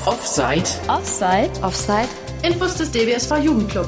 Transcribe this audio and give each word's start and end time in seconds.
auf 0.00 0.08
Offside. 0.08 0.64
Offside. 0.88 1.50
Offside. 1.62 2.08
Infos 2.42 2.74
des 2.76 2.90
DBSV 2.90 3.36
Jugendclub. 3.38 3.86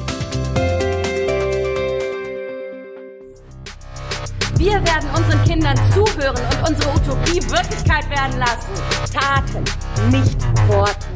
Wir 4.57 4.73
werden 4.73 5.09
unseren 5.17 5.43
Kindern 5.43 5.75
zuhören 5.91 6.35
und 6.35 6.69
unsere 6.69 6.93
Utopie 6.93 7.41
Wirklichkeit 7.49 8.09
werden 8.09 8.39
lassen. 8.39 8.73
Taten, 9.11 9.63
nicht 10.11 10.39
Worte. 10.67 11.07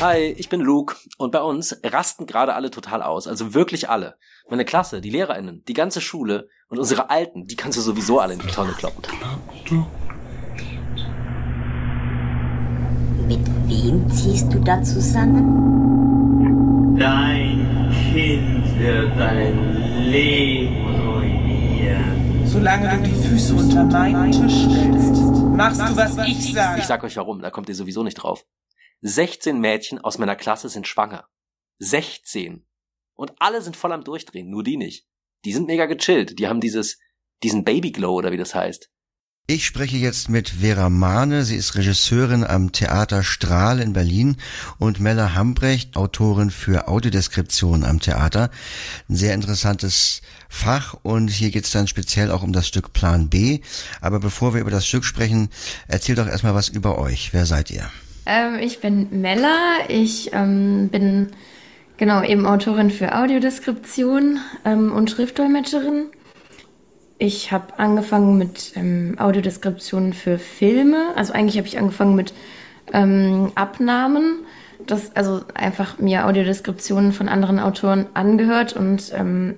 Hi, 0.00 0.34
ich 0.36 0.48
bin 0.48 0.60
Luke 0.60 0.96
und 1.18 1.30
bei 1.30 1.42
uns 1.42 1.78
rasten 1.84 2.26
gerade 2.26 2.54
alle 2.54 2.70
total 2.70 3.02
aus, 3.02 3.28
also 3.28 3.54
wirklich 3.54 3.90
alle. 3.90 4.16
Meine 4.48 4.64
Klasse, 4.64 5.00
die 5.00 5.10
LehrerInnen, 5.10 5.62
die 5.68 5.74
ganze 5.74 6.00
Schule 6.00 6.48
und 6.68 6.78
unsere 6.78 7.10
Alten, 7.10 7.46
die 7.46 7.56
kannst 7.56 7.78
du 7.78 7.82
sowieso 7.82 8.18
alle 8.18 8.32
in 8.32 8.40
die 8.40 8.48
Tonne 8.48 8.72
kloppen. 8.72 9.02
Mit 13.30 13.59
wem 13.70 14.10
ziehst 14.10 14.52
du 14.52 14.58
da 14.60 14.82
zusammen? 14.82 15.46
Dein 16.98 17.90
Kind 18.12 18.78
wird 18.78 19.18
dein 19.18 20.10
Leben 20.10 20.84
ruinieren. 21.06 22.46
Solange 22.46 22.88
du 22.96 23.08
die 23.08 23.14
Füße 23.14 23.54
unter 23.54 23.84
meinen 23.84 24.32
Tisch 24.32 24.64
stellst, 24.64 25.22
machst 25.56 25.80
du, 25.80 25.96
was 25.96 26.18
ich 26.26 26.52
sage. 26.52 26.80
Ich 26.80 26.86
sag 26.86 27.02
euch 27.04 27.16
warum, 27.16 27.40
da 27.40 27.50
kommt 27.50 27.68
ihr 27.68 27.74
sowieso 27.74 28.02
nicht 28.02 28.16
drauf. 28.16 28.44
16 29.02 29.58
Mädchen 29.58 29.98
aus 29.98 30.18
meiner 30.18 30.36
Klasse 30.36 30.68
sind 30.68 30.86
schwanger. 30.86 31.26
16. 31.78 32.66
Und 33.14 33.32
alle 33.38 33.62
sind 33.62 33.76
voll 33.76 33.92
am 33.92 34.04
Durchdrehen, 34.04 34.50
nur 34.50 34.62
die 34.62 34.76
nicht. 34.76 35.06
Die 35.44 35.52
sind 35.52 35.68
mega 35.68 35.86
gechillt. 35.86 36.38
Die 36.38 36.48
haben 36.48 36.60
dieses, 36.60 36.98
diesen 37.42 37.64
Babyglow 37.64 38.12
oder 38.12 38.32
wie 38.32 38.36
das 38.36 38.54
heißt. 38.54 38.90
Ich 39.52 39.66
spreche 39.66 39.96
jetzt 39.96 40.28
mit 40.28 40.48
Vera 40.60 40.88
Mahne. 40.90 41.42
Sie 41.42 41.56
ist 41.56 41.74
Regisseurin 41.74 42.44
am 42.44 42.70
Theater 42.70 43.24
Strahl 43.24 43.80
in 43.80 43.92
Berlin 43.92 44.36
und 44.78 45.00
Mella 45.00 45.34
Hambrecht, 45.34 45.96
Autorin 45.96 46.50
für 46.50 46.86
Audiodeskription 46.86 47.82
am 47.82 47.98
Theater. 47.98 48.50
Ein 49.08 49.16
sehr 49.16 49.34
interessantes 49.34 50.22
Fach 50.48 50.94
und 51.02 51.30
hier 51.30 51.50
geht 51.50 51.64
es 51.64 51.72
dann 51.72 51.88
speziell 51.88 52.30
auch 52.30 52.44
um 52.44 52.52
das 52.52 52.68
Stück 52.68 52.92
Plan 52.92 53.28
B. 53.28 53.58
Aber 54.00 54.20
bevor 54.20 54.54
wir 54.54 54.60
über 54.60 54.70
das 54.70 54.86
Stück 54.86 55.04
sprechen, 55.04 55.48
erzählt 55.88 56.18
doch 56.18 56.28
erstmal 56.28 56.54
was 56.54 56.68
über 56.68 57.00
euch. 57.00 57.30
Wer 57.32 57.44
seid 57.44 57.72
ihr? 57.72 57.90
Ähm, 58.26 58.56
ich 58.60 58.78
bin 58.78 59.20
Mella. 59.20 59.78
Ich 59.88 60.30
ähm, 60.32 60.90
bin 60.90 61.30
genau 61.96 62.22
eben 62.22 62.46
Autorin 62.46 62.92
für 62.92 63.18
Audiodeskription 63.18 64.38
ähm, 64.64 64.92
und 64.92 65.10
Schriftdolmetscherin. 65.10 66.06
Ich 67.22 67.52
habe 67.52 67.78
angefangen 67.78 68.38
mit 68.38 68.72
ähm, 68.76 69.16
Audiodeskriptionen 69.18 70.14
für 70.14 70.38
Filme. 70.38 71.08
Also 71.16 71.34
eigentlich 71.34 71.58
habe 71.58 71.68
ich 71.68 71.78
angefangen 71.78 72.16
mit 72.16 72.32
ähm, 72.94 73.52
Abnahmen. 73.56 74.38
Das, 74.86 75.14
also 75.14 75.42
einfach 75.52 75.98
mir 75.98 76.26
Audiodeskriptionen 76.26 77.12
von 77.12 77.28
anderen 77.28 77.60
Autoren 77.60 78.06
angehört 78.14 78.74
und 78.74 79.12
ähm, 79.14 79.56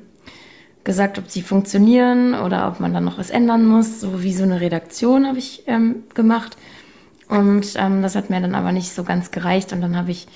gesagt, 0.82 1.20
ob 1.20 1.30
sie 1.30 1.42
funktionieren 1.42 2.34
oder 2.34 2.66
ob 2.66 2.80
man 2.80 2.92
dann 2.92 3.04
noch 3.04 3.18
was 3.18 3.30
ändern 3.30 3.64
muss. 3.64 4.00
So 4.00 4.24
wie 4.24 4.34
so 4.34 4.42
eine 4.42 4.60
Redaktion 4.60 5.28
habe 5.28 5.38
ich 5.38 5.62
ähm, 5.68 6.02
gemacht. 6.14 6.56
Und 7.28 7.74
ähm, 7.76 8.02
das 8.02 8.16
hat 8.16 8.28
mir 8.28 8.40
dann 8.40 8.56
aber 8.56 8.72
nicht 8.72 8.92
so 8.92 9.04
ganz 9.04 9.30
gereicht. 9.30 9.72
Und 9.72 9.82
dann 9.82 9.96
habe 9.96 10.10
ich 10.10 10.26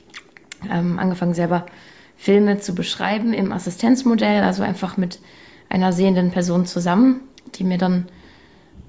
ähm, 0.70 1.00
angefangen, 1.00 1.34
selber 1.34 1.66
Filme 2.16 2.60
zu 2.60 2.72
beschreiben 2.76 3.32
im 3.32 3.50
Assistenzmodell, 3.50 4.44
also 4.44 4.62
einfach 4.62 4.96
mit 4.96 5.18
einer 5.68 5.92
sehenden 5.92 6.30
Person 6.30 6.66
zusammen, 6.66 7.20
die 7.54 7.64
mir 7.64 7.78
dann, 7.78 8.06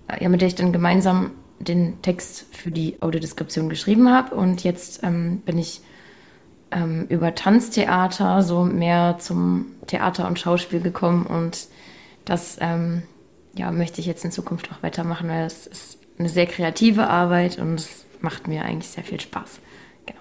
äh, 0.07 0.23
ja, 0.23 0.29
mit 0.29 0.41
der 0.41 0.47
ich 0.47 0.55
dann 0.55 0.73
gemeinsam 0.73 1.31
den 1.59 2.01
Text 2.01 2.45
für 2.55 2.71
die 2.71 3.01
Audiodeskription 3.01 3.69
geschrieben 3.69 4.11
habe. 4.11 4.35
Und 4.35 4.63
jetzt 4.63 5.03
ähm, 5.03 5.41
bin 5.45 5.57
ich 5.57 5.81
ähm, 6.71 7.05
über 7.09 7.35
Tanztheater 7.35 8.43
so 8.43 8.63
mehr 8.63 9.17
zum 9.19 9.67
Theater 9.87 10.27
und 10.27 10.39
Schauspiel 10.39 10.81
gekommen 10.81 11.25
und 11.25 11.67
das 12.25 12.57
ähm, 12.59 13.03
ja, 13.55 13.71
möchte 13.71 14.01
ich 14.01 14.07
jetzt 14.07 14.25
in 14.25 14.31
Zukunft 14.31 14.69
auch 14.71 14.83
weitermachen, 14.83 15.29
weil 15.29 15.45
es 15.45 15.65
ist 15.65 15.99
eine 16.19 16.29
sehr 16.29 16.45
kreative 16.45 17.07
Arbeit 17.07 17.57
und 17.57 17.75
es 17.75 18.05
macht 18.19 18.47
mir 18.47 18.63
eigentlich 18.63 18.89
sehr 18.89 19.03
viel 19.03 19.19
Spaß. 19.19 19.59
Genau. 20.05 20.19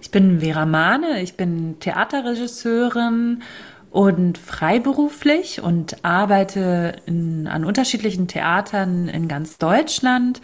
Ich 0.00 0.10
bin 0.10 0.40
Vera 0.40 0.66
Mahne, 0.66 1.22
ich 1.22 1.36
bin 1.36 1.80
Theaterregisseurin 1.80 3.42
und 3.90 4.38
freiberuflich 4.38 5.62
und 5.62 6.04
arbeite 6.04 6.96
in, 7.06 7.46
an 7.46 7.64
unterschiedlichen 7.64 8.28
Theatern 8.28 9.08
in 9.08 9.28
ganz 9.28 9.58
Deutschland, 9.58 10.40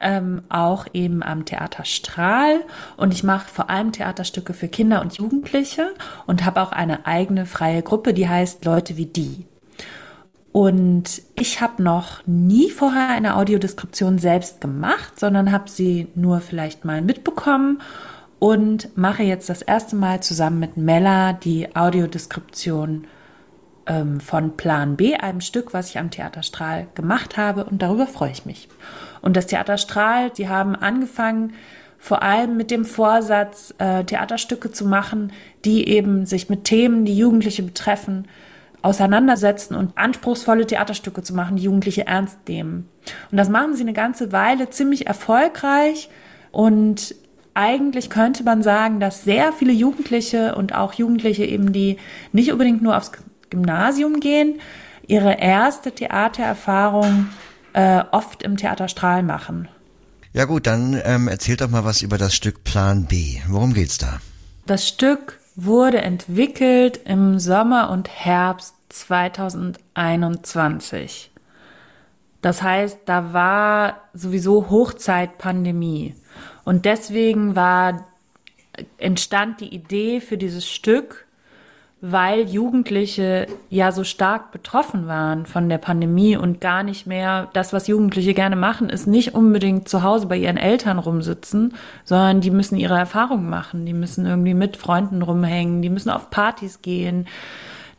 ähm, 0.00 0.42
auch 0.48 0.86
eben 0.92 1.22
am 1.22 1.44
Theater 1.44 1.84
Strahl 1.84 2.60
und 2.96 3.12
ich 3.12 3.24
mache 3.24 3.48
vor 3.48 3.70
allem 3.70 3.92
Theaterstücke 3.92 4.52
für 4.52 4.68
Kinder 4.68 5.00
und 5.00 5.14
Jugendliche 5.14 5.94
und 6.26 6.44
habe 6.44 6.60
auch 6.60 6.72
eine 6.72 7.06
eigene 7.06 7.46
freie 7.46 7.82
Gruppe, 7.82 8.12
die 8.12 8.28
heißt 8.28 8.64
Leute 8.64 8.96
wie 8.96 9.06
die. 9.06 9.46
Und 10.52 11.22
ich 11.34 11.60
habe 11.60 11.82
noch 11.82 12.24
nie 12.26 12.70
vorher 12.70 13.08
eine 13.08 13.36
Audiodeskription 13.36 14.18
selbst 14.18 14.60
gemacht, 14.60 15.18
sondern 15.18 15.50
habe 15.50 15.68
sie 15.68 16.06
nur 16.14 16.40
vielleicht 16.40 16.84
mal 16.84 17.02
mitbekommen 17.02 17.80
und 18.38 18.96
mache 18.96 19.22
jetzt 19.22 19.48
das 19.48 19.62
erste 19.62 19.96
Mal 19.96 20.22
zusammen 20.22 20.60
mit 20.60 20.76
Mella 20.76 21.32
die 21.32 21.74
Audiodeskription 21.74 23.06
ähm, 23.86 24.20
von 24.20 24.56
Plan 24.56 24.96
B, 24.96 25.14
einem 25.14 25.40
Stück, 25.40 25.74
was 25.74 25.90
ich 25.90 25.98
am 25.98 26.10
Theaterstrahl 26.10 26.86
gemacht 26.94 27.36
habe 27.36 27.64
und 27.64 27.82
darüber 27.82 28.06
freue 28.06 28.30
ich 28.30 28.46
mich. 28.46 28.68
Und 29.22 29.36
das 29.36 29.46
Theaterstrahl, 29.46 30.30
die 30.30 30.48
haben 30.48 30.74
angefangen, 30.74 31.54
vor 31.98 32.22
allem 32.22 32.58
mit 32.58 32.70
dem 32.70 32.84
Vorsatz, 32.84 33.74
äh, 33.78 34.04
Theaterstücke 34.04 34.70
zu 34.70 34.84
machen, 34.84 35.32
die 35.64 35.88
eben 35.88 36.26
sich 36.26 36.50
mit 36.50 36.64
Themen, 36.64 37.06
die 37.06 37.16
Jugendliche 37.16 37.62
betreffen, 37.62 38.28
auseinandersetzen 38.82 39.74
und 39.74 39.96
anspruchsvolle 39.96 40.66
Theaterstücke 40.66 41.22
zu 41.22 41.34
machen, 41.34 41.56
die 41.56 41.62
Jugendliche 41.62 42.06
ernst 42.06 42.46
nehmen. 42.46 42.90
Und 43.30 43.38
das 43.38 43.48
machen 43.48 43.74
sie 43.74 43.82
eine 43.82 43.94
ganze 43.94 44.32
Weile 44.32 44.68
ziemlich 44.68 45.06
erfolgreich 45.06 46.10
und 46.52 47.14
eigentlich 47.54 48.10
könnte 48.10 48.44
man 48.44 48.62
sagen, 48.62 49.00
dass 49.00 49.24
sehr 49.24 49.52
viele 49.52 49.72
Jugendliche 49.72 50.54
und 50.54 50.74
auch 50.74 50.92
Jugendliche 50.92 51.44
eben, 51.44 51.72
die 51.72 51.98
nicht 52.32 52.52
unbedingt 52.52 52.82
nur 52.82 52.96
aufs 52.96 53.12
Gymnasium 53.50 54.20
gehen, 54.20 54.60
ihre 55.06 55.38
erste 55.38 55.92
Theatererfahrung 55.92 57.28
äh, 57.72 58.02
oft 58.10 58.42
im 58.42 58.56
Theaterstrahl 58.56 59.22
machen. 59.22 59.68
Ja 60.32 60.46
gut, 60.46 60.66
dann 60.66 61.00
ähm, 61.04 61.28
erzählt 61.28 61.60
doch 61.60 61.70
mal 61.70 61.84
was 61.84 62.02
über 62.02 62.18
das 62.18 62.34
Stück 62.34 62.64
Plan 62.64 63.04
B. 63.04 63.38
Worum 63.48 63.72
geht's 63.72 63.98
da? 63.98 64.18
Das 64.66 64.88
Stück 64.88 65.38
wurde 65.54 66.02
entwickelt 66.02 66.98
im 67.04 67.38
Sommer 67.38 67.90
und 67.90 68.08
Herbst 68.08 68.74
2021. 68.88 71.30
Das 72.42 72.62
heißt, 72.62 72.98
da 73.06 73.32
war 73.32 74.00
sowieso 74.12 74.70
Hochzeitpandemie. 74.70 76.16
Und 76.64 76.84
deswegen 76.84 77.56
war, 77.56 78.06
entstand 78.98 79.60
die 79.60 79.74
Idee 79.74 80.20
für 80.20 80.38
dieses 80.38 80.68
Stück 80.68 81.24
weil 82.06 82.50
Jugendliche 82.50 83.46
ja 83.70 83.90
so 83.90 84.04
stark 84.04 84.52
betroffen 84.52 85.06
waren 85.06 85.46
von 85.46 85.70
der 85.70 85.78
Pandemie 85.78 86.36
und 86.36 86.60
gar 86.60 86.82
nicht 86.82 87.06
mehr 87.06 87.48
das, 87.54 87.72
was 87.72 87.86
Jugendliche 87.86 88.34
gerne 88.34 88.56
machen, 88.56 88.90
ist 88.90 89.06
nicht 89.06 89.34
unbedingt 89.34 89.88
zu 89.88 90.02
Hause 90.02 90.26
bei 90.26 90.36
ihren 90.36 90.58
Eltern 90.58 90.98
rumsitzen, 90.98 91.72
sondern 92.04 92.42
die 92.42 92.50
müssen 92.50 92.76
ihre 92.76 92.98
Erfahrungen 92.98 93.48
machen, 93.48 93.86
die 93.86 93.94
müssen 93.94 94.26
irgendwie 94.26 94.52
mit 94.52 94.76
Freunden 94.76 95.22
rumhängen, 95.22 95.80
die 95.80 95.88
müssen 95.88 96.10
auf 96.10 96.28
Partys 96.28 96.82
gehen, 96.82 97.26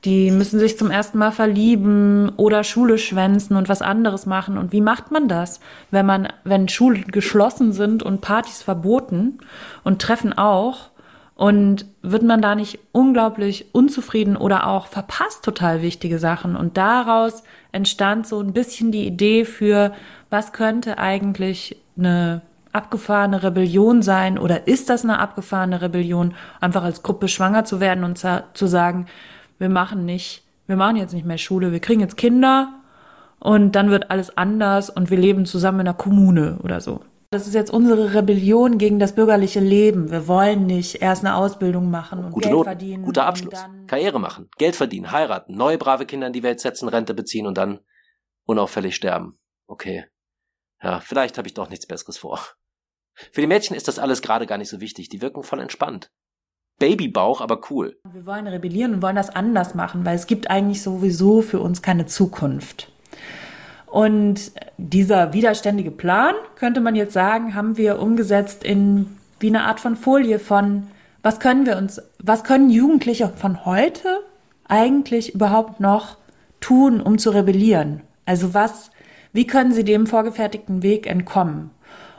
die 0.05 0.29
müssen 0.31 0.59
sich 0.59 0.77
zum 0.77 0.91
ersten 0.91 1.17
Mal 1.17 1.31
verlieben 1.31 2.31
oder 2.37 2.63
Schule 2.63 2.97
schwänzen 2.97 3.57
und 3.57 3.67
was 3.67 3.81
anderes 3.81 4.25
machen. 4.25 4.57
Und 4.57 4.71
wie 4.71 4.81
macht 4.81 5.11
man 5.11 5.27
das, 5.27 5.59
wenn 5.91 6.05
man, 6.05 6.27
wenn 6.43 6.69
Schulen 6.69 7.07
geschlossen 7.07 7.73
sind 7.73 8.03
und 8.03 8.21
Partys 8.21 8.61
verboten 8.61 9.39
und 9.83 10.01
Treffen 10.01 10.33
auch? 10.37 10.91
Und 11.33 11.85
wird 12.01 12.23
man 12.23 12.41
da 12.41 12.55
nicht 12.55 12.79
unglaublich 12.93 13.73
unzufrieden 13.73 14.37
oder 14.37 14.67
auch 14.67 14.87
verpasst 14.87 15.43
total 15.43 15.81
wichtige 15.81 16.17
Sachen? 16.17 16.55
Und 16.55 16.77
daraus 16.77 17.43
entstand 17.73 18.25
so 18.25 18.39
ein 18.39 18.53
bisschen 18.53 18.91
die 18.91 19.05
Idee 19.05 19.43
für, 19.43 19.91
was 20.29 20.53
könnte 20.53 20.97
eigentlich 20.97 21.77
eine 21.97 22.41
abgefahrene 22.71 23.41
Rebellion 23.41 24.01
sein 24.01 24.37
oder 24.37 24.67
ist 24.67 24.89
das 24.89 25.03
eine 25.03 25.19
abgefahrene 25.19 25.81
Rebellion, 25.81 26.35
einfach 26.59 26.83
als 26.83 27.03
Gruppe 27.03 27.27
schwanger 27.27 27.63
zu 27.63 27.79
werden 27.79 28.03
und 28.03 28.17
zu 28.17 28.67
sagen, 28.67 29.07
wir 29.57 29.69
machen 29.69 30.05
nicht, 30.05 30.43
wir 30.67 30.75
machen 30.75 30.97
jetzt 30.97 31.13
nicht 31.13 31.25
mehr 31.25 31.37
Schule, 31.37 31.71
wir 31.71 31.79
kriegen 31.79 32.01
jetzt 32.01 32.17
Kinder 32.17 32.81
und 33.39 33.73
dann 33.73 33.89
wird 33.89 34.11
alles 34.11 34.37
anders 34.37 34.89
und 34.89 35.09
wir 35.09 35.17
leben 35.17 35.45
zusammen 35.45 35.81
in 35.81 35.87
einer 35.87 35.97
Kommune 35.97 36.59
oder 36.63 36.81
so. 36.81 37.01
Das 37.31 37.47
ist 37.47 37.53
jetzt 37.53 37.71
unsere 37.71 38.13
Rebellion 38.13 38.77
gegen 38.77 38.97
das 38.97 39.13
bürgerliche 39.13 39.59
Leben. 39.59 40.09
Wir 40.09 40.27
wollen 40.27 40.67
nicht 40.67 41.01
erst 41.01 41.25
eine 41.25 41.35
Ausbildung 41.35 41.89
machen 41.89 42.23
und 42.23 42.31
Gute 42.31 42.47
Geld 42.47 42.53
Noten, 42.53 42.69
verdienen. 42.69 43.03
guter 43.03 43.25
Abschluss, 43.25 43.65
Karriere 43.87 44.19
machen, 44.19 44.49
Geld 44.57 44.75
verdienen, 44.75 45.11
heiraten, 45.11 45.55
neue 45.55 45.77
brave 45.77 46.05
Kinder 46.05 46.27
in 46.27 46.33
die 46.33 46.43
Welt 46.43 46.59
setzen, 46.59 46.87
Rente 46.87 47.13
beziehen 47.13 47.45
und 47.45 47.57
dann 47.57 47.79
unauffällig 48.45 48.95
sterben. 48.95 49.37
Okay. 49.67 50.05
Ja, 50.81 50.99
vielleicht 50.99 51.37
habe 51.37 51.47
ich 51.47 51.53
doch 51.53 51.69
nichts 51.69 51.87
Besseres 51.87 52.17
vor. 52.17 52.39
Für 53.31 53.41
die 53.41 53.47
Mädchen 53.47 53.75
ist 53.75 53.87
das 53.87 53.97
alles 53.97 54.21
gerade 54.21 54.45
gar 54.45 54.57
nicht 54.57 54.69
so 54.69 54.79
wichtig. 54.81 55.09
Die 55.09 55.21
wirken 55.21 55.43
voll 55.43 55.59
entspannt. 55.61 56.11
Babybauch, 56.79 57.41
aber 57.41 57.61
cool. 57.69 57.95
Wir 58.11 58.25
wollen 58.25 58.47
rebellieren 58.47 58.95
und 58.95 59.01
wollen 59.01 59.15
das 59.15 59.29
anders 59.29 59.75
machen, 59.75 60.05
weil 60.05 60.15
es 60.15 60.27
gibt 60.27 60.49
eigentlich 60.49 60.81
sowieso 60.81 61.41
für 61.41 61.59
uns 61.59 61.81
keine 61.81 62.05
Zukunft. 62.05 62.91
Und 63.85 64.51
dieser 64.77 65.31
widerständige 65.33 65.91
Plan, 65.91 66.35
könnte 66.55 66.81
man 66.81 66.95
jetzt 66.95 67.13
sagen, 67.13 67.55
haben 67.55 67.77
wir 67.77 67.99
umgesetzt 67.99 68.63
in 68.63 69.07
wie 69.39 69.47
eine 69.47 69.63
Art 69.63 69.79
von 69.79 69.95
Folie 69.95 70.39
von, 70.39 70.87
was 71.23 71.39
können 71.39 71.65
wir 71.65 71.77
uns, 71.77 72.01
was 72.21 72.43
können 72.43 72.69
Jugendliche 72.69 73.29
von 73.29 73.65
heute 73.65 74.19
eigentlich 74.67 75.33
überhaupt 75.33 75.79
noch 75.79 76.17
tun, 76.59 76.99
um 76.99 77.17
zu 77.17 77.29
rebellieren? 77.29 78.01
Also 78.25 78.53
was, 78.53 78.91
wie 79.33 79.47
können 79.47 79.71
sie 79.71 79.83
dem 79.83 80.07
vorgefertigten 80.07 80.83
Weg 80.83 81.07
entkommen? 81.07 81.71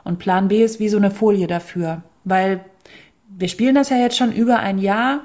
Und 0.05 0.19
Plan 0.19 0.49
B 0.49 0.63
ist 0.63 0.79
wie 0.79 0.89
so 0.89 0.97
eine 0.97 1.11
Folie 1.11 1.47
dafür, 1.47 2.03
weil 2.25 2.65
wir 3.29 3.49
spielen 3.49 3.75
das 3.75 3.91
ja 3.91 3.97
jetzt 3.97 4.17
schon 4.17 4.33
über 4.33 4.59
ein 4.59 4.79
Jahr 4.79 5.21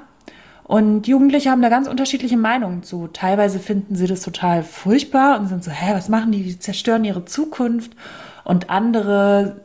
und 0.64 1.06
Jugendliche 1.06 1.50
haben 1.50 1.62
da 1.62 1.68
ganz 1.68 1.88
unterschiedliche 1.88 2.36
Meinungen 2.36 2.82
zu. 2.82 3.08
Teilweise 3.08 3.58
finden 3.58 3.96
sie 3.96 4.06
das 4.06 4.22
total 4.22 4.62
furchtbar 4.62 5.38
und 5.38 5.48
sind 5.48 5.64
so, 5.64 5.70
hä, 5.70 5.92
was 5.94 6.08
machen 6.08 6.32
die? 6.32 6.42
Die 6.42 6.58
zerstören 6.58 7.04
ihre 7.04 7.24
Zukunft. 7.24 7.92
Und 8.44 8.70
andere 8.70 9.60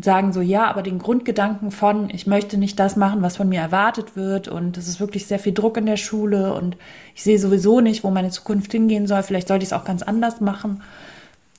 sagen 0.00 0.32
so, 0.32 0.40
ja, 0.40 0.66
aber 0.66 0.82
den 0.82 0.98
Grundgedanken 0.98 1.70
von, 1.70 2.10
ich 2.10 2.26
möchte 2.26 2.58
nicht 2.58 2.78
das 2.78 2.96
machen, 2.96 3.22
was 3.22 3.36
von 3.36 3.48
mir 3.48 3.60
erwartet 3.60 4.16
wird 4.16 4.48
und 4.48 4.76
es 4.76 4.88
ist 4.88 5.00
wirklich 5.00 5.26
sehr 5.26 5.38
viel 5.38 5.54
Druck 5.54 5.76
in 5.76 5.86
der 5.86 5.96
Schule 5.96 6.54
und 6.54 6.76
ich 7.14 7.22
sehe 7.22 7.38
sowieso 7.38 7.80
nicht, 7.80 8.04
wo 8.04 8.10
meine 8.10 8.30
Zukunft 8.30 8.72
hingehen 8.72 9.06
soll, 9.06 9.22
vielleicht 9.22 9.48
sollte 9.48 9.62
ich 9.62 9.70
es 9.70 9.72
auch 9.72 9.84
ganz 9.84 10.02
anders 10.02 10.40
machen. 10.40 10.82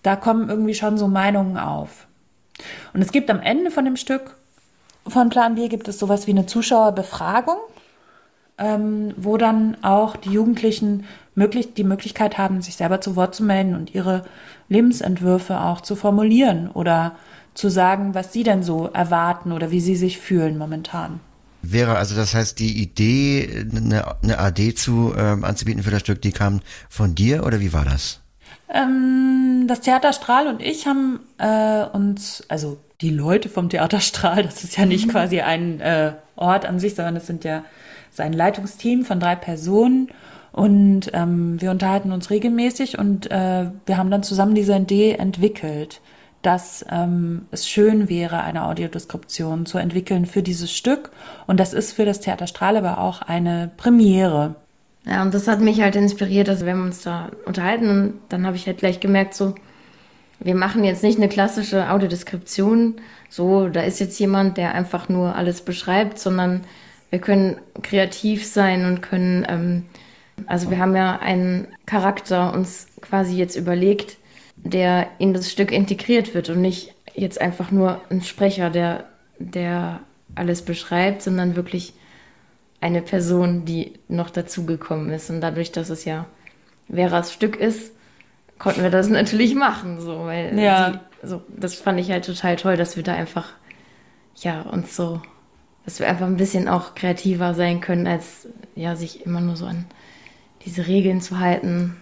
Da 0.04 0.16
kommen 0.16 0.50
irgendwie 0.50 0.76
schon 0.76 0.98
so 0.98 1.08
Meinungen 1.08 1.58
auf. 1.58 2.08
Und 2.94 3.02
es 3.02 3.12
gibt 3.12 3.30
am 3.30 3.40
Ende 3.40 3.72
von 3.72 3.86
dem 3.86 3.96
Stück 3.96 4.36
von 5.08 5.30
Plan 5.30 5.56
B 5.56 5.68
gibt 5.68 5.88
es 5.88 6.00
sowas 6.00 6.28
wie 6.28 6.32
eine 6.32 6.46
Zuschauerbefragung, 6.46 7.58
ähm, 8.58 9.14
wo 9.18 9.38
dann 9.38 9.78
auch 9.84 10.16
die 10.16 10.32
Jugendlichen 10.32 11.06
möglich, 11.36 11.74
die 11.74 11.84
Möglichkeit 11.84 12.38
haben, 12.38 12.62
sich 12.62 12.76
selber 12.76 13.02
zu 13.02 13.16
Wort 13.16 13.36
zu 13.36 13.44
melden 13.44 13.76
und 13.76 13.94
ihre 13.94 14.26
Lebensentwürfe 14.70 15.60
auch 15.60 15.82
zu 15.82 15.96
formulieren 15.96 16.70
oder 16.72 17.16
zu 17.54 17.70
sagen, 17.70 18.14
was 18.14 18.34
sie 18.34 18.44
denn 18.44 18.64
so 18.64 18.90
erwarten 18.94 19.52
oder 19.52 19.72
wie 19.72 19.82
sie 19.82 19.96
sich 19.96 20.20
fühlen 20.20 20.58
momentan. 20.58 21.20
Wäre 21.62 21.98
also 21.98 22.16
das 22.16 22.34
heißt, 22.34 22.60
die 22.60 22.82
Idee, 22.82 23.66
eine, 23.72 24.22
eine 24.22 24.40
AD 24.40 24.76
zu 24.76 25.14
ähm, 25.18 25.44
anzubieten 25.44 25.84
für 25.84 25.92
das 25.92 26.02
Stück, 26.02 26.22
die 26.22 26.32
kam 26.32 26.62
von 26.90 27.16
dir 27.16 27.46
oder 27.46 27.60
wie 27.60 27.74
war 27.74 27.84
das? 27.84 28.22
Ähm, 28.70 29.66
das 29.68 29.82
Theater 29.82 30.14
Strahl 30.14 30.48
und 30.48 30.62
ich 30.62 30.88
haben 30.88 31.20
äh, 31.38 31.86
uns, 31.86 32.44
also 32.50 32.78
die 33.02 33.12
Leute 33.12 33.50
vom 33.50 33.70
Theater 33.70 34.00
Strahl, 34.00 34.44
das 34.44 34.64
ist 34.64 34.78
ja 34.78 34.86
nicht 34.86 35.08
mhm. 35.08 35.12
quasi 35.12 35.42
ein 35.42 35.80
äh, 35.80 36.14
Ort 36.36 36.66
an 36.66 36.80
sich, 36.80 36.96
sondern 36.96 37.16
es 37.16 37.28
sind 37.28 37.44
ja 37.44 37.64
sein 38.12 38.34
Leitungsteam 38.34 39.06
von 39.06 39.20
drei 39.20 39.36
Personen 39.36 40.10
und 40.52 41.12
ähm, 41.14 41.62
wir 41.62 41.72
unterhalten 41.72 42.12
uns 42.12 42.30
regelmäßig 42.30 42.98
und 42.98 43.30
äh, 43.32 43.70
wir 43.86 43.98
haben 43.98 44.12
dann 44.12 44.24
zusammen 44.24 44.56
diese 44.56 44.76
Idee 44.76 45.14
entwickelt, 45.14 46.02
dass 46.42 46.86
ähm, 46.90 47.46
es 47.52 47.68
schön 47.70 48.10
wäre, 48.10 48.42
eine 48.42 48.66
Audiodeskription 48.66 49.66
zu 49.66 49.78
entwickeln 49.78 50.26
für 50.26 50.44
dieses 50.44 50.72
Stück 50.72 51.12
und 51.46 51.60
das 51.60 51.74
ist 51.74 51.94
für 51.94 52.06
das 52.06 52.22
Theater 52.22 52.48
Strahl 52.48 52.76
aber 52.76 53.00
auch 53.00 53.22
eine 53.22 53.72
Premiere. 53.78 54.56
Ja, 55.10 55.22
und 55.22 55.34
das 55.34 55.48
hat 55.48 55.62
mich 55.62 55.82
halt 55.82 55.96
inspiriert, 55.96 56.50
also 56.50 56.66
wir 56.66 56.74
haben 56.74 56.84
uns 56.84 57.02
da 57.02 57.32
unterhalten 57.46 57.90
und 57.90 58.14
dann 58.30 58.46
habe 58.46 58.58
ich 58.58 58.68
halt 58.68 58.80
gleich 58.80 59.00
gemerkt, 59.00 59.34
so, 59.34 59.56
wir 60.40 60.56
machen 60.56 60.84
jetzt 60.84 61.02
nicht 61.02 61.18
eine 61.18 61.30
klassische 61.30 61.90
Audiodeskription, 61.90 62.96
so, 63.30 63.70
da 63.70 63.82
ist 63.82 64.00
jetzt 64.00 64.20
jemand, 64.20 64.58
der 64.58 64.76
einfach 64.76 65.08
nur 65.08 65.36
alles 65.36 65.62
beschreibt, 65.62 66.20
sondern 66.20 66.66
wir 67.10 67.20
können 67.20 67.58
kreativ 67.84 68.46
sein 68.46 68.86
und 68.86 69.02
können, 69.02 69.46
ähm, 69.48 69.86
also 70.46 70.70
wir 70.70 70.78
haben 70.78 70.96
ja 70.96 71.20
einen 71.20 71.68
Charakter 71.86 72.54
uns 72.54 72.88
quasi 73.02 73.38
jetzt 73.38 73.56
überlegt, 73.56 74.18
der 74.58 75.08
in 75.20 75.34
das 75.34 75.50
Stück 75.50 75.72
integriert 75.72 76.34
wird 76.34 76.50
und 76.50 76.62
nicht 76.62 76.94
jetzt 77.16 77.40
einfach 77.40 77.72
nur 77.72 78.02
ein 78.10 78.22
Sprecher, 78.22 78.70
der, 78.70 79.06
der 79.40 80.02
alles 80.36 80.64
beschreibt, 80.64 81.22
sondern 81.22 81.56
wirklich 81.56 81.94
eine 82.82 83.02
Person, 83.02 83.66
die 83.66 83.94
noch 84.08 84.30
dazugekommen 84.30 85.12
ist. 85.12 85.30
Und 85.30 85.42
dadurch, 85.42 85.72
dass 85.72 85.90
es 85.90 86.06
ja 86.06 86.26
Veras 86.88 87.34
Stück 87.34 87.56
ist, 87.56 87.92
konnten 88.60 88.84
wir 88.84 88.90
das 88.90 89.10
natürlich 89.10 89.56
machen. 89.56 90.00
So, 90.00 90.26
weil 90.26 90.58
ja. 90.58 91.02
sie, 91.22 91.28
so, 91.28 91.42
das 91.56 91.76
fand 91.76 92.00
ich 92.00 92.12
halt 92.12 92.26
total 92.26 92.56
toll, 92.56 92.78
dass 92.78 92.96
wir 92.96 93.04
da 93.04 93.14
einfach, 93.14 93.50
ja, 94.36 94.62
uns 94.62 94.96
so, 94.96 95.22
dass 95.86 96.00
wir 96.00 96.08
einfach 96.08 96.28
ein 96.28 96.38
bisschen 96.38 96.68
auch 96.68 96.96
kreativer 96.96 97.54
sein 97.54 97.82
können, 97.82 98.08
als 98.08 98.48
ja, 98.76 98.96
sich 98.96 99.26
immer 99.26 99.42
nur 99.42 99.56
so 99.56 99.66
an 99.66 99.86
diese 100.66 100.88
Regeln 100.88 101.22
zu 101.22 101.40
halten. 101.40 101.96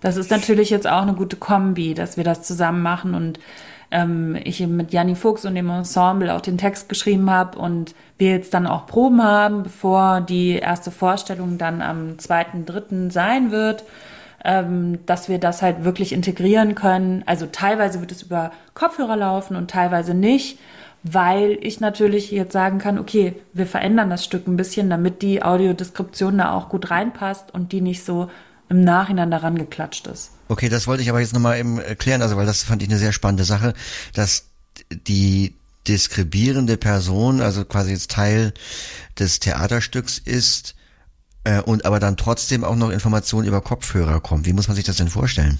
Das 0.00 0.16
ist 0.16 0.30
natürlich 0.30 0.70
jetzt 0.70 0.86
auch 0.86 1.02
eine 1.02 1.14
gute 1.14 1.36
Kombi, 1.36 1.94
dass 1.94 2.16
wir 2.16 2.24
das 2.24 2.42
zusammen 2.42 2.82
machen 2.82 3.14
und 3.14 3.38
ähm, 3.90 4.36
ich 4.44 4.60
mit 4.66 4.92
Janni 4.92 5.14
Fuchs 5.14 5.44
und 5.44 5.54
dem 5.54 5.70
Ensemble 5.70 6.34
auch 6.34 6.40
den 6.40 6.58
Text 6.58 6.88
geschrieben 6.88 7.30
habe 7.30 7.58
und 7.58 7.94
wir 8.18 8.30
jetzt 8.30 8.54
dann 8.54 8.66
auch 8.66 8.86
Proben 8.86 9.22
haben, 9.22 9.62
bevor 9.62 10.20
die 10.20 10.56
erste 10.56 10.90
Vorstellung 10.90 11.58
dann 11.58 11.82
am 11.82 12.16
2.3. 12.16 13.10
sein 13.10 13.50
wird, 13.50 13.84
ähm, 14.44 14.98
dass 15.06 15.28
wir 15.28 15.38
das 15.38 15.62
halt 15.62 15.84
wirklich 15.84 16.12
integrieren 16.12 16.74
können. 16.74 17.22
Also 17.26 17.46
teilweise 17.46 18.00
wird 18.00 18.12
es 18.12 18.22
über 18.22 18.52
Kopfhörer 18.74 19.16
laufen 19.16 19.56
und 19.56 19.70
teilweise 19.70 20.14
nicht, 20.14 20.58
weil 21.02 21.58
ich 21.60 21.80
natürlich 21.80 22.30
jetzt 22.32 22.52
sagen 22.52 22.78
kann, 22.78 22.98
okay, 22.98 23.34
wir 23.52 23.66
verändern 23.66 24.10
das 24.10 24.24
Stück 24.24 24.48
ein 24.48 24.56
bisschen, 24.56 24.90
damit 24.90 25.22
die 25.22 25.42
Audiodeskription 25.42 26.38
da 26.38 26.52
auch 26.52 26.68
gut 26.68 26.90
reinpasst 26.90 27.54
und 27.54 27.72
die 27.72 27.80
nicht 27.80 28.04
so 28.04 28.28
im 28.68 28.82
Nachhinein 28.82 29.30
daran 29.30 29.56
geklatscht 29.56 30.06
ist. 30.06 30.30
Okay, 30.48 30.68
das 30.68 30.86
wollte 30.86 31.02
ich 31.02 31.10
aber 31.10 31.20
jetzt 31.20 31.34
nochmal 31.34 31.58
eben 31.58 31.78
erklären, 31.78 32.22
also 32.22 32.36
weil 32.36 32.46
das 32.46 32.62
fand 32.62 32.82
ich 32.82 32.88
eine 32.88 32.98
sehr 32.98 33.12
spannende 33.12 33.44
Sache, 33.44 33.74
dass 34.14 34.46
die 34.90 35.54
deskribierende 35.88 36.76
Person, 36.76 37.40
also 37.40 37.64
quasi 37.64 37.92
jetzt 37.92 38.10
Teil 38.10 38.52
des 39.18 39.40
Theaterstücks 39.40 40.18
ist 40.18 40.74
äh, 41.44 41.60
und 41.60 41.84
aber 41.84 42.00
dann 42.00 42.16
trotzdem 42.16 42.64
auch 42.64 42.76
noch 42.76 42.90
Informationen 42.90 43.46
über 43.46 43.60
Kopfhörer 43.60 44.20
kommt. 44.20 44.46
Wie 44.46 44.52
muss 44.52 44.68
man 44.68 44.74
sich 44.74 44.84
das 44.84 44.96
denn 44.96 45.08
vorstellen? 45.08 45.58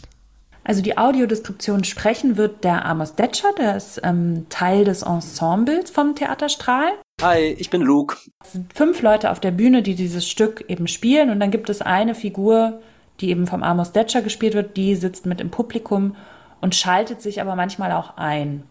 Also 0.64 0.82
die 0.82 0.98
Audiodeskription 0.98 1.84
sprechen 1.84 2.36
wird 2.36 2.64
der 2.64 2.84
Amos 2.86 3.14
Detscher, 3.14 3.52
der 3.56 3.76
ist 3.76 4.00
ähm, 4.02 4.46
Teil 4.48 4.84
des 4.84 5.02
Ensembles 5.02 5.90
vom 5.90 6.16
Theaterstrahl. 6.16 6.88
Hi, 7.22 7.54
ich 7.56 7.70
bin 7.70 7.82
Luke. 7.82 8.16
Es 8.44 8.52
sind 8.52 8.72
fünf 8.74 9.00
Leute 9.00 9.30
auf 9.30 9.38
der 9.38 9.52
Bühne, 9.52 9.82
die 9.82 9.94
dieses 9.94 10.28
Stück 10.28 10.64
eben 10.66 10.88
spielen 10.88 11.30
und 11.30 11.38
dann 11.38 11.52
gibt 11.52 11.70
es 11.70 11.82
eine 11.82 12.16
Figur, 12.16 12.80
die 13.20 13.30
eben 13.30 13.46
vom 13.46 13.62
Amos 13.62 13.92
Detscher 13.92 14.22
gespielt 14.22 14.54
wird, 14.54 14.76
die 14.76 14.94
sitzt 14.94 15.26
mit 15.26 15.40
im 15.40 15.50
Publikum 15.50 16.16
und 16.60 16.74
schaltet 16.74 17.22
sich 17.22 17.40
aber 17.40 17.56
manchmal 17.56 17.92
auch 17.92 18.16
ein. 18.16 18.62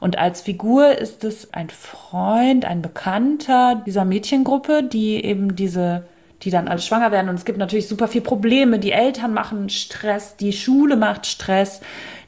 Und 0.00 0.18
als 0.18 0.40
Figur 0.40 0.96
ist 0.96 1.24
es 1.24 1.52
ein 1.52 1.70
Freund, 1.70 2.64
ein 2.64 2.82
Bekannter 2.82 3.82
dieser 3.84 4.04
Mädchengruppe, 4.04 4.84
die 4.84 5.24
eben 5.24 5.56
diese, 5.56 6.04
die 6.42 6.50
dann 6.50 6.68
alle 6.68 6.80
schwanger 6.80 7.10
werden. 7.10 7.28
Und 7.28 7.34
es 7.34 7.44
gibt 7.44 7.58
natürlich 7.58 7.88
super 7.88 8.06
viel 8.06 8.20
Probleme. 8.20 8.78
Die 8.78 8.92
Eltern 8.92 9.34
machen 9.34 9.68
Stress, 9.68 10.36
die 10.36 10.52
Schule 10.52 10.96
macht 10.96 11.26
Stress. 11.26 11.80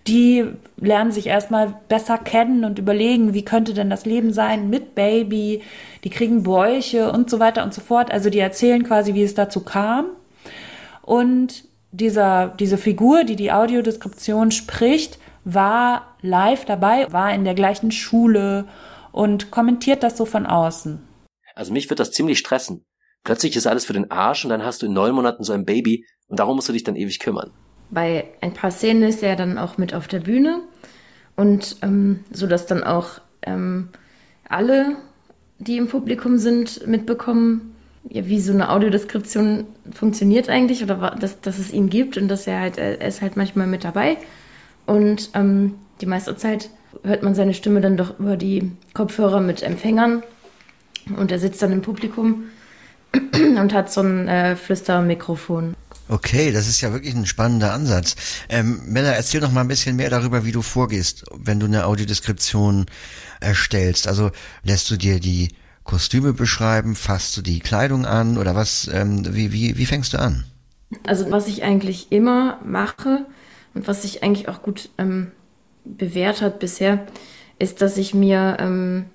Die 0.07 0.47
lernen 0.79 1.13
sich 1.13 1.27
erstmal 1.27 1.75
besser 1.89 2.19
kennen 2.19 2.65
und 2.65 2.79
überlegen, 2.79 3.35
wie 3.35 3.45
könnte 3.45 3.75
denn 3.75 3.91
das 3.91 4.07
Leben 4.07 4.33
sein 4.33 4.69
mit 4.69 4.95
Baby. 4.95 5.63
Die 6.03 6.11
kriegen 6.11 6.43
Bäuche 6.43 7.13
und 7.13 7.31
so 7.31 7.39
weiter 7.39 7.63
und 7.63 7.73
so 7.73 7.81
fort. 7.83 8.11
Also 8.11 8.31
die 8.31 8.39
erzählen 8.41 8.83
quasi, 8.83 9.15
wie 9.15 9.23
es 9.23 9.35
dazu 9.35 9.61
kam. 9.61 10.07
Und 11.11 11.65
dieser, 11.91 12.55
diese 12.61 12.79
Figur, 12.79 13.25
die 13.25 13.35
die 13.35 13.51
Audiodeskription 13.51 14.53
spricht, 14.53 15.19
war 15.43 16.17
live 16.21 16.67
dabei, 16.67 17.13
war 17.13 17.35
in 17.35 17.43
der 17.43 17.57
gleichen 17.57 17.91
Schule 17.91 18.69
und 19.11 19.51
kommentiert 19.51 20.05
das 20.05 20.17
so 20.17 20.25
von 20.25 20.47
außen. 20.47 21.01
Also 21.57 21.73
mich 21.73 21.91
wird 21.91 21.99
das 21.99 22.13
ziemlich 22.13 22.39
stressen. 22.39 22.85
Plötzlich 23.25 23.57
ist 23.57 23.67
alles 23.67 23.87
für 23.87 23.93
den 23.93 24.09
Arsch 24.13 24.45
und 24.45 24.51
dann 24.51 24.65
hast 24.65 24.83
du 24.83 24.87
in 24.87 24.93
neun 24.93 25.17
Monaten 25.17 25.43
so 25.43 25.53
ein 25.53 25.65
Baby 25.65 26.07
und 26.29 26.39
darum 26.39 26.55
musst 26.55 26.69
du 26.69 26.73
dich 26.73 26.85
dann 26.85 26.95
ewig 26.95 27.19
kümmern. 27.19 27.51
Bei 27.91 28.29
ein 28.41 28.55
paar 28.55 28.71
Szenen 28.71 29.03
ist 29.03 29.25
er 29.25 29.35
dann 29.35 29.59
auch 29.59 29.79
mit 29.79 29.93
auf 29.95 30.07
der 30.07 30.21
Bühne 30.21 30.61
und 31.35 31.79
ähm, 31.83 32.21
so 32.31 32.47
dass 32.47 32.67
dann 32.67 32.85
auch 32.85 33.21
ähm, 33.43 33.89
alle, 34.49 34.95
die 35.59 35.77
im 35.77 35.89
Publikum 35.89 36.39
sind, 36.39 36.87
mitbekommen, 36.87 37.70
ja, 38.09 38.27
wie 38.27 38.41
so 38.41 38.53
eine 38.53 38.71
Audiodeskription 38.71 39.67
funktioniert 39.93 40.49
eigentlich 40.49 40.83
oder 40.83 41.17
dass, 41.21 41.41
dass 41.41 41.59
es 41.59 41.73
ihn 41.73 41.91
gibt 41.91 42.17
und 42.17 42.29
dass 42.29 42.47
er 42.47 42.61
halt, 42.61 42.79
er 42.79 43.01
ist 43.01 43.21
halt 43.23 43.37
manchmal 43.37 43.67
mit 43.67 43.85
dabei. 43.85 44.17
Und 44.87 45.31
ähm, 45.35 45.75
die 46.01 46.07
meiste 46.07 46.37
Zeit 46.37 46.71
hört 47.03 47.23
man 47.23 47.35
seine 47.35 47.55
Stimme 47.55 47.81
dann 47.81 47.97
doch 47.97 48.19
über 48.19 48.37
die 48.37 48.73
Kopfhörer 48.95 49.41
mit 49.41 49.63
Empfängern 49.63 50.23
und 51.17 51.31
er 51.31 51.39
sitzt 51.39 51.63
dann 51.63 51.73
im 51.73 51.83
Publikum 51.83 52.45
und 53.13 53.75
hat 53.75 53.93
so 53.93 54.01
ein 54.01 54.29
äh, 54.29 54.57
Flüstermikrofon. 54.57 55.75
Okay, 56.09 56.51
das 56.51 56.67
ist 56.67 56.81
ja 56.81 56.93
wirklich 56.93 57.15
ein 57.15 57.27
spannender 57.27 57.73
Ansatz. 57.73 58.17
Ähm, 58.49 58.81
Mella, 58.87 59.11
erzähl 59.13 59.41
noch 59.41 59.53
mal 59.53 59.61
ein 59.61 59.69
bisschen 59.69 59.95
mehr 59.95 60.11
darüber, 60.11 60.45
wie 60.45 60.51
du 60.51 60.61
vorgehst, 60.61 61.25
wenn 61.33 61.61
du 61.61 61.67
eine 61.67 61.87
Audiodeskription 61.87 62.87
erstellst. 63.39 64.09
Also 64.09 64.33
lässt 64.65 64.91
du 64.91 64.97
dir 64.97 65.21
die 65.21 65.51
Kostüme 65.85 66.33
beschreiben, 66.33 66.95
fasst 66.95 67.37
du 67.37 67.43
die 67.43 67.61
Kleidung 67.61 68.07
an 68.07 68.39
oder 68.39 68.55
was? 68.55 68.89
Ähm, 68.93 69.35
wie, 69.35 69.53
wie, 69.53 69.77
wie 69.79 69.87
fängst 69.87 70.13
du 70.13 70.19
an? 70.19 70.45
Also 71.07 71.31
was 71.31 71.49
ich 71.49 71.63
eigentlich 71.63 72.11
immer 72.11 72.59
mache 72.65 73.27
und 73.75 73.87
was 73.89 74.03
sich 74.03 74.23
eigentlich 74.23 74.49
auch 74.49 74.63
gut 74.63 74.91
ähm, 74.99 75.31
bewährt 75.85 76.43
hat 76.43 76.59
bisher, 76.59 77.07
ist, 77.59 77.83
dass 77.83 77.97
ich 77.97 78.15
mir 78.15 78.57
ähm, 78.61 79.07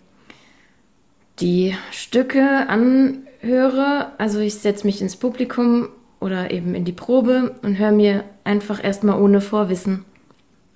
die 1.40 1.76
Stücke 1.92 2.68
anhöre. 2.70 4.12
Also 4.18 4.40
ich 4.40 4.56
setze 4.56 4.86
mich 4.86 5.02
ins 5.02 5.16
Publikum 5.16 5.90
oder 6.20 6.52
eben 6.52 6.76
in 6.76 6.86
die 6.86 6.92
Probe 6.92 7.56
und 7.62 7.78
höre 7.78 7.92
mir 7.92 8.24
einfach 8.44 8.84
erstmal 8.84 9.20
ohne 9.20 9.42
Vorwissen 9.42 10.06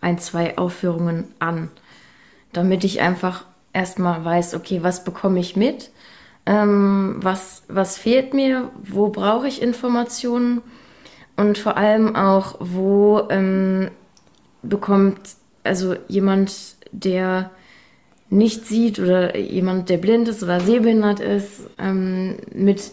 ein, 0.02 0.18
zwei 0.20 0.58
Aufführungen 0.58 1.26
an, 1.40 1.70
damit 2.54 2.84
ich 2.84 3.02
einfach 3.02 3.46
erstmal 3.74 4.24
weiß, 4.24 4.56
okay, 4.56 4.80
was 4.82 5.04
bekomme 5.04 5.40
ich 5.40 5.56
mit, 5.56 5.92
ähm, 6.46 7.18
was, 7.18 7.64
was 7.68 7.98
fehlt 7.98 8.34
mir, 8.34 8.72
wo 8.82 9.10
brauche 9.10 9.48
ich 9.48 9.62
Informationen 9.62 10.62
und 11.38 11.58
vor 11.58 11.78
allem 11.78 12.16
auch, 12.16 12.56
wo 12.60 13.28
ähm, 13.30 13.92
bekommt 14.62 15.20
also 15.64 15.96
jemand, 16.08 16.76
der 16.92 17.52
nicht 18.30 18.66
sieht 18.66 19.00
oder 19.00 19.38
jemand, 19.38 19.90
der 19.90 19.98
blind 19.98 20.28
ist 20.28 20.44
oder 20.44 20.60
sehbehindert 20.60 21.20
ist, 21.20 21.62
ähm, 21.78 22.38
mit 22.54 22.92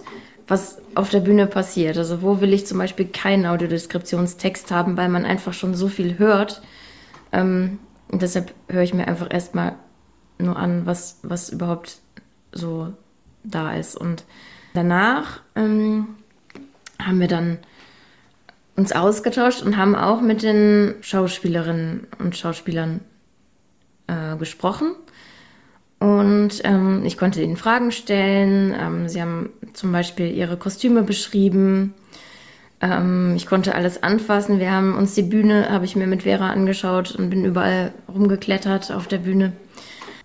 was 0.49 0.79
auf 0.95 1.11
der 1.11 1.21
Bühne 1.21 1.47
passiert. 1.47 1.99
Also 1.99 2.23
wo 2.23 2.41
will 2.41 2.53
ich 2.53 2.67
zum 2.67 2.79
Beispiel 2.79 3.07
keinen 3.07 3.47
Audiodeskriptionstext 3.47 4.71
haben, 4.71 4.97
weil 4.97 5.09
man 5.09 5.25
einfach 5.25 5.53
schon 5.53 5.75
so 5.75 5.89
viel 5.89 6.19
hört. 6.19 6.63
Ähm, 7.33 7.79
und 8.09 8.23
deshalb 8.23 8.55
höre 8.69 8.83
ich 8.83 8.95
mir 8.95 9.09
einfach 9.09 9.33
erstmal 9.33 9.75
nur 10.39 10.57
an, 10.57 10.87
was, 10.87 11.19
was 11.23 11.51
überhaupt 11.51 11.99
so 12.53 12.93
da 13.45 13.75
ist. 13.75 13.97
Und 13.97 14.25
danach 14.75 15.41
ähm, 15.55 16.09
haben 16.99 17.21
wir 17.21 17.29
dann 17.29 17.59
uns 18.77 18.93
ausgetauscht 18.93 19.63
und 19.63 19.77
haben 19.77 19.95
auch 19.95 20.21
mit 20.21 20.43
den 20.43 20.95
Schauspielerinnen 21.01 22.07
und 22.19 22.37
Schauspielern 22.37 23.01
äh, 24.07 24.37
gesprochen. 24.37 24.95
Und 25.99 26.61
ähm, 26.65 27.03
ich 27.05 27.17
konnte 27.17 27.43
ihnen 27.43 27.57
Fragen 27.57 27.91
stellen. 27.91 28.75
Ähm, 28.79 29.09
sie 29.09 29.23
haben 29.23 29.51
zum 29.73 29.93
Beispiel 29.93 30.31
ihre 30.31 30.59
Kostüme 30.59 31.03
beschrieben. 31.03 31.95
Ähm, 32.83 33.33
ich 33.35 33.47
konnte 33.47 33.75
alles 33.75 34.03
anfassen. 34.03 34.61
Wir 34.61 34.73
haben 34.73 34.95
uns 34.95 35.15
die 35.15 35.23
Bühne, 35.23 35.71
habe 35.71 35.87
ich 35.87 35.97
mir 35.97 36.07
mit 36.07 36.25
Vera 36.25 36.51
angeschaut 36.51 37.15
und 37.17 37.31
bin 37.31 37.47
überall 37.47 37.95
rumgeklettert 38.13 38.93
auf 38.93 39.09
der 39.09 39.19
Bühne. 39.19 39.53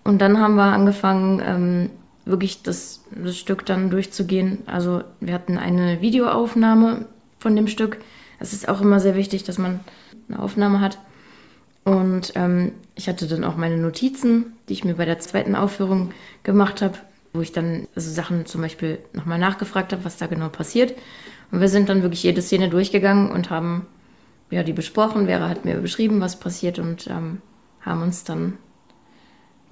Und 0.03 0.20
dann 0.20 0.39
haben 0.39 0.55
wir 0.55 0.74
angefangen, 0.74 1.41
ähm, 1.46 1.89
wirklich 2.25 2.63
das, 2.63 3.03
das 3.12 3.38
Stück 3.38 3.65
dann 3.65 3.89
durchzugehen. 3.89 4.60
Also 4.65 5.03
wir 5.20 5.34
hatten 5.34 5.58
eine 5.58 6.01
Videoaufnahme 6.01 7.05
von 7.39 7.55
dem 7.55 7.67
Stück. 7.67 7.98
Es 8.39 8.53
ist 8.53 8.67
auch 8.67 8.81
immer 8.81 9.00
sehr 9.00 9.15
wichtig, 9.15 9.43
dass 9.43 9.58
man 9.58 9.79
eine 10.29 10.39
Aufnahme 10.39 10.79
hat. 10.79 10.98
Und 11.84 12.34
ähm, 12.36 12.74
ich 12.96 13.08
hatte 13.08 13.27
dann 13.27 13.43
auch 13.43 13.55
meine 13.55 13.77
Notizen, 13.77 14.53
die 14.70 14.74
ich 14.74 14.84
mir 14.84 14.96
bei 14.96 15.05
der 15.05 15.20
zweiten 15.20 15.55
Aufführung 15.55 16.12
gemacht 16.43 16.81
habe, 16.81 16.98
wo 17.34 17.41
ich 17.41 17.51
dann 17.51 17.88
also 17.96 18.12
Sachen 18.12 18.46
zum 18.46 18.62
Beispiel 18.62 19.00
nochmal 19.13 19.39
nachgefragt 19.39 19.91
habe, 19.91 20.05
was 20.05 20.17
da 20.17 20.27
genau 20.27 20.50
passiert. 20.50 20.93
Und 21.51 21.60
wir 21.60 21.70
sind 21.70 21.89
dann 21.89 22.03
wirklich 22.03 22.24
jede 22.24 22.41
Szene 22.41 22.70
durchgegangen 22.70 23.31
und 23.31 23.50
haben 23.50 23.88
ja, 24.51 24.63
die 24.63 24.74
besprochen. 24.74 25.25
Vera 25.25 25.50
hat 25.50 25.65
mir 25.65 25.77
beschrieben, 25.77 26.22
was 26.22 26.39
passiert 26.39 26.77
und 26.77 27.08
ähm, 27.08 27.41
haben 27.81 28.03
uns 28.03 28.24
dann 28.24 28.58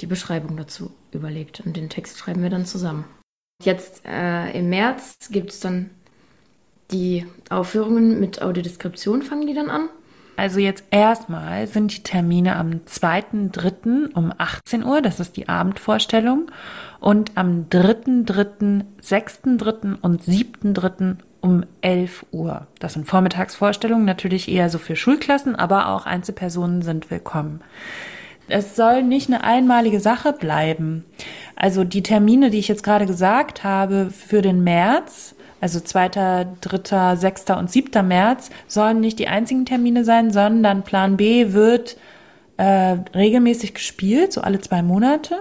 die 0.02 0.08
Beschreibung 0.08 0.58
dazu 0.58 0.92
überlegt. 1.12 1.62
Und 1.62 1.76
den 1.76 1.90
Text 1.90 2.18
schreiben 2.18 2.42
wir 2.42 2.50
dann 2.50 2.66
zusammen. 2.66 3.06
Jetzt 3.62 4.04
äh, 4.06 4.52
im 4.58 4.70
März 4.70 5.30
gibt 5.32 5.52
es 5.52 5.60
dann 5.60 5.90
die 6.92 7.26
Aufführungen 7.50 8.20
mit 8.20 8.42
Audiodeskription, 8.42 9.22
fangen 9.22 9.48
die 9.48 9.54
dann 9.54 9.70
an. 9.70 9.90
Also 10.40 10.62
jetzt 10.62 10.86
erstmal 10.90 11.68
sind 11.68 11.98
die 11.98 12.04
Termine 12.04 12.56
am 12.56 12.80
2.3. 12.88 14.14
um 14.14 14.34
18 14.38 14.86
Uhr, 14.86 15.02
das 15.02 15.20
ist 15.20 15.36
die 15.36 15.50
Abendvorstellung, 15.50 16.50
und 17.02 17.34
am 17.36 17.66
3.3., 17.70 18.86
6.3. 19.02 19.98
und 20.02 20.24
7.3. 20.24 21.18
um 21.42 21.66
11 21.82 22.26
Uhr. 22.32 22.68
Das 22.80 22.94
sind 22.94 23.06
Vormittagsvorstellungen, 23.06 24.06
natürlich 24.06 24.48
eher 24.48 24.70
so 24.70 24.78
für 24.78 24.96
Schulklassen, 24.96 25.58
aber 25.58 25.90
auch 25.90 26.06
Einzelpersonen 26.06 26.84
sind 26.84 27.12
willkommen. 27.12 27.62
Es 28.50 28.76
soll 28.76 29.04
nicht 29.04 29.30
eine 29.30 29.44
einmalige 29.44 30.00
Sache 30.00 30.34
bleiben. 30.34 31.06
Also 31.56 31.84
die 31.84 32.04
Termine, 32.04 32.50
die 32.50 32.60
ich 32.60 32.68
jetzt 32.68 32.84
gerade 32.84 33.06
gesagt 33.06 33.64
habe 33.64 34.10
für 34.12 34.42
den 34.42 34.64
März, 34.64 35.36
also 35.62 35.80
2., 35.80 36.10
3., 36.62 37.16
6. 37.16 37.46
und 37.58 37.70
7. 37.70 38.08
März, 38.08 38.50
sollen 38.68 39.02
nicht 39.02 39.20
die 39.20 39.28
einzigen 39.28 39.66
Termine 39.66 40.06
sein, 40.06 40.32
sondern 40.32 40.84
Plan 40.84 41.18
B 41.18 41.54
wird 41.54 41.98
äh, 42.58 42.98
regelmäßig 43.16 43.74
gespielt, 43.74 44.34
so 44.34 44.42
alle 44.42 44.60
zwei 44.60 44.82
Monate. 44.82 45.38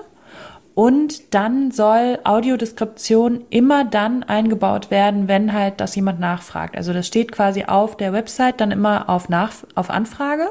Und 0.75 1.35
dann 1.35 1.73
soll 1.73 2.21
Audiodeskription 2.23 3.45
immer 3.51 3.85
dann 3.85 4.23
eingebaut 4.23 4.93
werden, 4.93 5.27
wenn 5.27 5.53
halt 5.53 5.81
das 5.81 5.97
jemand 5.97 6.21
nachfragt. 6.21 6.77
Also 6.77 6.93
das 6.93 7.05
steht 7.09 7.33
quasi 7.33 7.65
auf 7.65 7.97
der 7.97 8.13
Website 8.13 8.61
dann 8.61 8.71
immer 8.71 9.09
auf, 9.09 9.29
Nach 9.29 9.53
auf 9.75 9.91
Anfrage. 9.91 10.49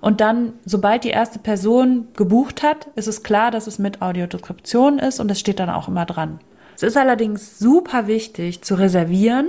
Und 0.00 0.20
dann, 0.20 0.54
sobald 0.64 1.04
die 1.04 1.10
erste 1.10 1.38
Person 1.38 2.08
gebucht 2.16 2.62
hat, 2.62 2.88
ist 2.94 3.08
es 3.08 3.22
klar, 3.22 3.50
dass 3.50 3.66
es 3.66 3.78
mit 3.78 4.02
Audiodeskription 4.02 4.98
ist 4.98 5.20
und 5.20 5.30
es 5.30 5.40
steht 5.40 5.58
dann 5.58 5.70
auch 5.70 5.88
immer 5.88 6.04
dran. 6.04 6.40
Es 6.74 6.82
ist 6.82 6.96
allerdings 6.96 7.58
super 7.58 8.06
wichtig 8.06 8.62
zu 8.62 8.74
reservieren, 8.74 9.48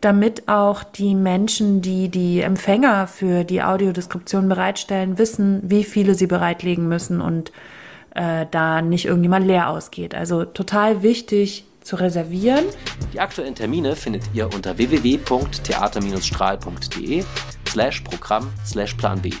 damit 0.00 0.48
auch 0.48 0.82
die 0.82 1.14
Menschen, 1.14 1.82
die 1.82 2.08
die 2.08 2.40
Empfänger 2.40 3.06
für 3.06 3.44
die 3.44 3.62
Audiodeskription 3.62 4.48
bereitstellen, 4.48 5.18
wissen, 5.18 5.60
wie 5.62 5.84
viele 5.84 6.14
sie 6.14 6.26
bereitlegen 6.26 6.88
müssen 6.88 7.20
und 7.20 7.52
äh, 8.14 8.46
da 8.50 8.80
nicht 8.80 9.04
irgendjemand 9.04 9.46
leer 9.46 9.68
ausgeht. 9.68 10.14
Also 10.14 10.44
total 10.44 11.02
wichtig 11.02 11.64
zu 11.82 11.96
reservieren. 11.96 12.64
Die 13.12 13.20
aktuellen 13.20 13.54
Termine 13.54 13.94
findet 13.96 14.22
ihr 14.32 14.46
unter 14.52 14.78
www.theater-strahl.de 14.78 17.24
slash 17.66 18.00
Programm 18.00 18.48
slash 18.64 18.94
Plan 18.94 19.20
B. 19.20 19.32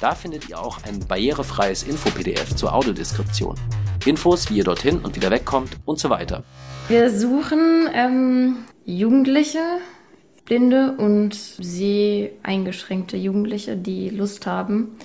Da 0.00 0.14
findet 0.14 0.48
ihr 0.48 0.60
auch 0.60 0.84
ein 0.84 1.00
barrierefreies 1.00 1.82
Info-PDF 1.82 2.54
zur 2.54 2.72
Audiodeskription. 2.72 3.56
Infos, 4.06 4.48
wie 4.48 4.58
ihr 4.58 4.64
dorthin 4.64 5.00
und 5.00 5.16
wieder 5.16 5.30
wegkommt 5.30 5.70
und 5.84 5.98
so 5.98 6.08
weiter. 6.08 6.44
Wir 6.86 7.10
suchen 7.10 7.88
ähm, 7.92 8.58
Jugendliche, 8.84 9.58
blinde 10.44 10.92
und 10.96 11.34
seheingeschränkte 11.34 13.16
Jugendliche, 13.16 13.76
die 13.76 14.08
Lust 14.10 14.46
haben, 14.46 14.96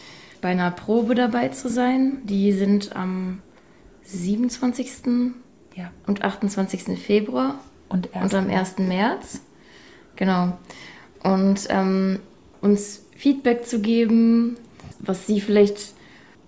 bei 0.42 0.50
einer 0.50 0.70
Probe 0.70 1.16
dabei 1.16 1.48
zu 1.48 1.70
sein. 1.70 2.20
Die 2.26 2.52
sind 2.52 2.96
am 2.96 3.42
27. 4.04 4.92
Ja. 5.76 5.90
und 6.06 6.24
28. 6.24 7.00
Februar 7.00 7.60
und, 7.90 8.10
und 8.14 8.34
am 8.36 8.48
1. 8.48 8.78
März. 8.78 9.42
Genau. 10.18 10.56
Und 11.24 11.66
ähm, 11.70 12.20
uns 12.62 13.08
Feedback 13.18 13.66
zu 13.66 13.82
geben, 13.82 14.58
was 15.06 15.28
sie 15.28 15.42
vielleicht 15.42 15.94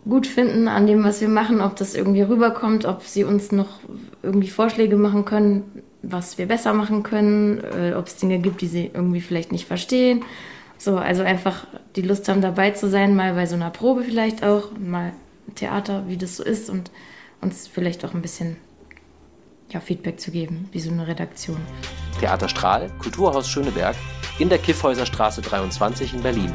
gut 0.07 0.27
finden 0.27 0.67
an 0.67 0.87
dem, 0.87 1.03
was 1.03 1.21
wir 1.21 1.29
machen, 1.29 1.61
ob 1.61 1.75
das 1.75 1.95
irgendwie 1.95 2.21
rüberkommt, 2.21 2.85
ob 2.85 3.03
sie 3.03 3.23
uns 3.23 3.51
noch 3.51 3.79
irgendwie 4.21 4.49
Vorschläge 4.49 4.97
machen 4.97 5.25
können, 5.25 5.83
was 6.03 6.37
wir 6.37 6.45
besser 6.47 6.73
machen 6.73 7.03
können, 7.03 7.63
äh, 7.63 7.93
ob 7.95 8.07
es 8.07 8.17
Dinge 8.17 8.39
gibt, 8.39 8.61
die 8.61 8.67
sie 8.67 8.91
irgendwie 8.93 9.21
vielleicht 9.21 9.51
nicht 9.51 9.65
verstehen. 9.65 10.23
So, 10.77 10.97
also 10.97 11.23
einfach 11.23 11.65
die 11.95 12.01
Lust 12.01 12.27
haben, 12.29 12.41
dabei 12.41 12.71
zu 12.71 12.89
sein, 12.89 13.15
mal 13.15 13.33
bei 13.33 13.45
so 13.45 13.55
einer 13.55 13.71
Probe 13.71 14.03
vielleicht 14.03 14.43
auch, 14.43 14.69
mal 14.77 15.13
Theater, 15.55 16.03
wie 16.07 16.17
das 16.17 16.37
so 16.37 16.43
ist 16.43 16.69
und 16.69 16.91
uns 17.41 17.67
vielleicht 17.67 18.05
auch 18.05 18.13
ein 18.13 18.21
bisschen 18.21 18.57
ja, 19.69 19.79
Feedback 19.79 20.19
zu 20.19 20.31
geben, 20.31 20.69
wie 20.71 20.79
so 20.79 20.91
eine 20.91 21.07
Redaktion. 21.07 21.57
Theater 22.19 22.49
Strahl, 22.49 22.91
Kulturhaus 22.99 23.47
Schöneberg, 23.47 23.95
in 24.37 24.49
der 24.49 24.57
Kiffhäuserstraße 24.57 25.41
23 25.41 26.13
in 26.13 26.21
Berlin. 26.21 26.53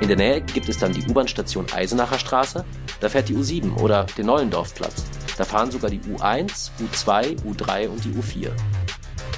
In 0.00 0.08
der 0.08 0.16
Nähe 0.16 0.40
gibt 0.40 0.68
es 0.70 0.78
dann 0.78 0.94
die 0.94 1.04
U-Bahn-Station 1.06 1.66
Eisenacher 1.74 2.18
Straße, 2.18 2.64
da 3.00 3.08
fährt 3.10 3.28
die 3.28 3.34
U7 3.34 3.76
oder 3.80 4.06
den 4.16 4.26
Neulendorfplatz. 4.26 5.04
Da 5.36 5.44
fahren 5.44 5.70
sogar 5.70 5.90
die 5.90 6.00
U1, 6.00 6.70
U2, 6.80 7.36
U3 7.44 7.88
und 7.88 8.02
die 8.04 8.10
U4. 8.10 8.50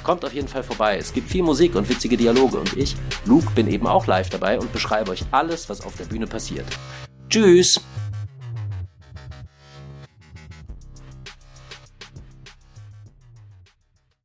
Kommt 0.03 0.23
auf 0.23 0.33
jeden 0.33 0.47
Fall 0.47 0.63
vorbei, 0.63 0.97
es 0.97 1.11
gibt 1.11 1.29
viel 1.29 1.43
Musik 1.43 1.75
und 1.75 1.89
witzige 1.89 2.15
Dialoge 2.15 2.57
und 2.57 2.77
ich, 2.77 2.95
Luke, 3.25 3.49
bin 3.55 3.67
eben 3.67 3.87
auch 3.87 4.07
live 4.07 4.29
dabei 4.29 4.57
und 4.57 4.71
beschreibe 4.71 5.11
euch 5.11 5.25
alles, 5.31 5.67
was 5.67 5.81
auf 5.81 5.97
der 5.97 6.05
Bühne 6.05 6.27
passiert. 6.27 6.65
Tschüss! 7.29 7.81